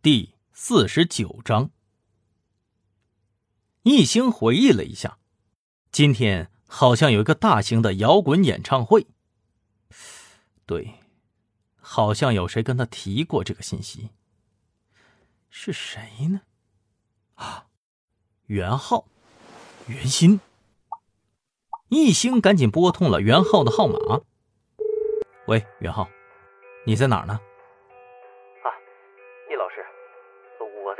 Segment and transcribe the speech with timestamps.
[0.00, 1.70] 第四十九章。
[3.82, 5.18] 一星回忆了一下，
[5.90, 9.08] 今天好像有一个大型的摇滚演唱会。
[10.66, 11.00] 对，
[11.80, 14.10] 好像有谁跟他提过这个信息。
[15.50, 16.42] 是谁呢？
[17.34, 17.66] 啊，
[18.46, 19.08] 袁浩，
[19.88, 20.38] 袁鑫。
[21.88, 23.98] 一星赶紧拨通了袁浩的号码。
[25.48, 26.08] 喂，袁浩，
[26.86, 27.40] 你在哪儿呢？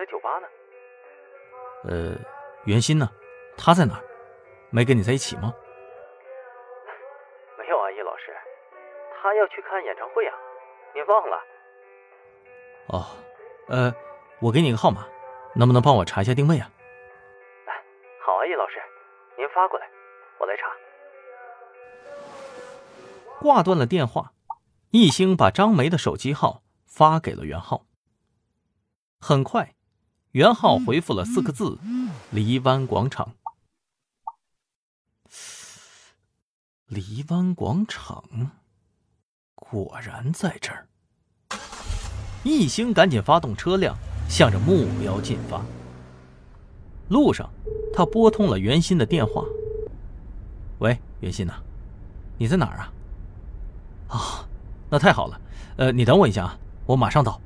[0.09, 0.49] 酒吧呢？
[1.85, 2.17] 呃，
[2.65, 3.09] 袁鑫呢？
[3.57, 4.03] 他在哪儿？
[4.71, 5.55] 没跟你在一起吗？
[7.57, 8.37] 没有啊，叶老师，
[9.21, 10.35] 他要去看演唱会啊，
[10.95, 11.37] 您忘了？
[12.89, 13.07] 哦，
[13.69, 13.95] 呃，
[14.41, 15.07] 我给你个号码，
[15.55, 16.71] 能不能帮我查一下定位啊？
[17.67, 17.85] 哎，
[18.25, 18.81] 好啊，叶老师，
[19.37, 19.89] 您发过来，
[20.39, 20.67] 我来查。
[23.41, 24.33] 挂断了电话，
[24.91, 27.87] 易星把张梅的手机号发给了袁浩。
[29.21, 29.75] 很快。
[30.39, 31.77] 袁浩回复了四个字
[32.31, 33.35] ：“梨湾广场。”
[36.87, 38.23] 梨湾广场，
[39.57, 40.87] 果然在这儿。
[42.45, 43.97] 一星赶紧发动车辆，
[44.29, 45.61] 向着目标进发。
[47.09, 47.51] 路上，
[47.93, 49.45] 他拨通了袁鑫的电话
[50.79, 51.55] ：“喂，袁鑫呐，
[52.39, 52.93] 你在哪儿啊
[54.15, 54.49] ？”“啊，
[54.89, 55.41] 那太好了。
[55.79, 57.41] 呃，你等我一下啊，我马上到。”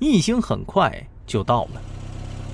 [0.00, 1.82] 一星很快就到了，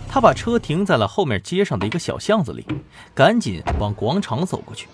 [0.08, 2.66] 他把车停在了后面街上的一个小巷子里，
[3.14, 4.88] 赶紧往广场走过去。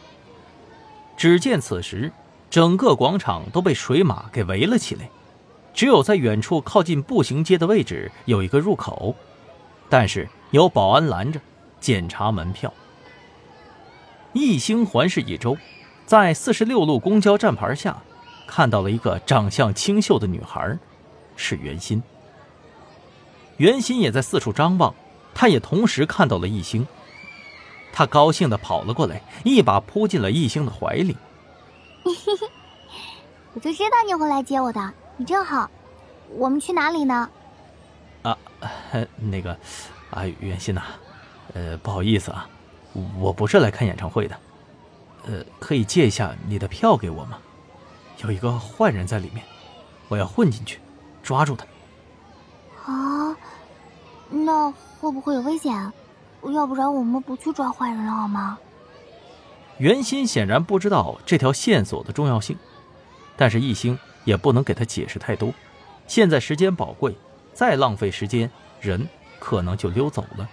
[1.17, 2.13] 只见此时，
[2.51, 5.09] 整个广场都被水马给围了起来，
[5.73, 9.17] 只有在远处靠近步行街的位置有一个入口，
[9.89, 11.41] 但是有保安拦着
[11.81, 12.73] 检查门票。
[14.35, 15.57] 一星环视一周，
[16.05, 18.03] 在四十六路公交站牌下，
[18.47, 20.79] 看到了一个长相清秀的女孩，
[21.35, 22.03] 是袁心。
[23.59, 24.95] 袁心也在四处张望，
[25.35, 26.87] 他也同时看到了易星。
[27.93, 31.17] 他高兴地跑了过来，一把扑进了易星的怀里。
[33.55, 35.71] 我就知道你会来接我的，你真好。
[36.31, 37.29] 我们去哪里呢？
[38.23, 38.39] 啊，
[39.21, 39.57] 那个，
[40.11, 40.83] 啊，袁心呐，
[41.53, 42.49] 呃，不好意思啊，
[43.19, 44.37] 我不是来看演唱会的。
[45.27, 47.39] 呃，可以借一下你的票给我吗？
[48.25, 49.45] 有一个坏人在里面，
[50.09, 50.81] 我要混进去，
[51.23, 51.67] 抓住他。
[52.91, 53.12] 啊。
[54.45, 54.71] 那
[55.01, 55.93] 会不会有危险？
[56.53, 58.59] 要不然我们不去抓坏人了好吗？
[59.79, 62.57] 袁心显然不知道这条线索的重要性，
[63.37, 65.53] 但是易星也不能给他解释太多。
[66.07, 67.17] 现在时间宝贵，
[67.53, 69.09] 再浪费时间，人
[69.39, 70.49] 可能就溜走了。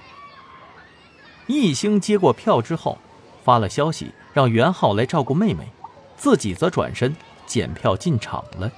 [1.48, 2.98] 易星接过票之后，
[3.44, 5.68] 发了消息让袁浩来照顾妹妹，
[6.16, 7.16] 自己则转身
[7.48, 8.72] 检票进场了。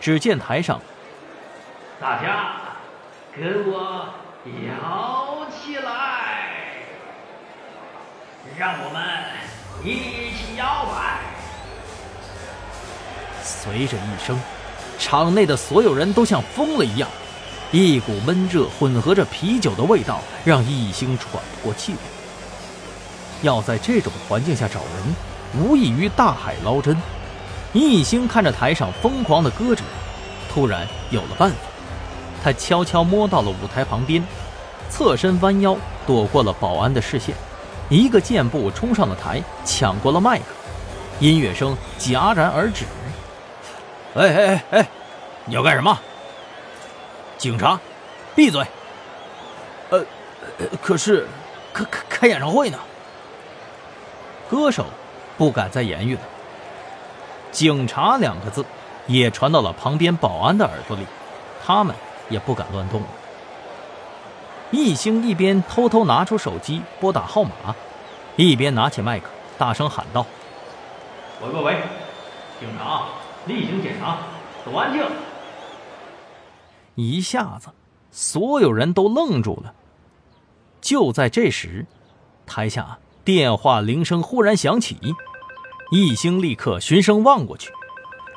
[0.00, 0.80] 只见台上，
[2.00, 2.59] 大家。
[3.36, 4.08] 跟我
[4.66, 6.50] 摇起来，
[8.58, 9.00] 让我们
[9.84, 11.20] 一起摇摆。
[13.40, 14.36] 随着一声，
[14.98, 17.08] 场内的所有人都像疯了一样，
[17.70, 21.98] 一股闷热混合着啤酒的味道让易星喘不过气来。
[23.42, 25.14] 要在这种环境下找人，
[25.56, 27.00] 无异于大海捞针。
[27.72, 29.84] 易星看着台上疯狂的歌者，
[30.52, 31.69] 突然有了办法。
[32.42, 34.22] 他悄悄摸到了舞台旁边，
[34.88, 37.34] 侧身弯腰躲过了保安的视线，
[37.88, 40.44] 一个箭步冲上了台，抢过了麦克。
[41.18, 42.86] 音乐声戛然而止。
[44.14, 44.88] 哎哎哎哎，
[45.44, 45.98] 你要干什么？
[47.36, 47.78] 警察，
[48.34, 48.66] 闭嘴！
[49.90, 50.04] 呃，
[50.82, 51.26] 可是，
[51.72, 52.78] 开开开演唱会呢。
[54.50, 54.86] 歌手
[55.38, 56.20] 不敢再言语了。
[57.52, 58.64] 警察两个字
[59.06, 61.04] 也传到了旁边保安的耳朵里，
[61.64, 61.94] 他们。
[62.30, 63.08] 也不敢乱动了。
[64.70, 67.50] 易星一边偷偷拿出手机拨打号码，
[68.36, 69.26] 一边拿起麦克
[69.58, 70.24] 大声喊道
[71.42, 71.82] ：“喂喂喂，
[72.60, 73.06] 警察，
[73.46, 74.18] 例行检查，
[74.64, 75.04] 都安静！”
[76.94, 77.68] 一下子，
[78.10, 79.74] 所有人都愣住了。
[80.80, 81.84] 就在这时，
[82.46, 84.98] 台下电话铃声忽然响起，
[85.90, 87.72] 易星立刻循声望过去。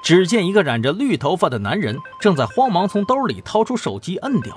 [0.04, 4.54] 只见一个染着绿头发的男人正在慌忙从兜里掏出手机摁掉，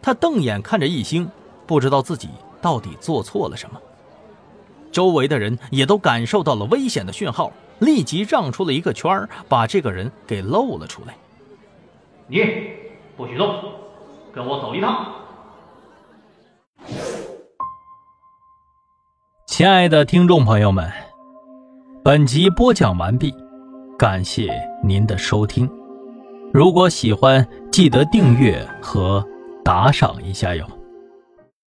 [0.00, 1.28] 他瞪眼看着易星，
[1.66, 2.30] 不知道自己
[2.62, 3.80] 到底做错了什么。
[4.92, 11.16] 周围的人也都感受到了危险的讯号，立即让出了一个圈把这个人给露了出来。
[12.28, 12.38] 你
[13.16, 13.52] 不许动，
[14.32, 15.12] 跟我走一趟。
[19.46, 20.88] 亲爱的听众朋友们，
[22.04, 23.34] 本集播讲完毕。
[23.98, 24.50] 感谢
[24.82, 25.68] 您的收听。
[26.52, 29.26] 如果喜欢，记得订阅和
[29.64, 30.66] 打赏一下哟。